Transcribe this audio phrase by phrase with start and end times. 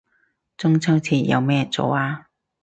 [0.57, 2.29] 中秋節有咩做啊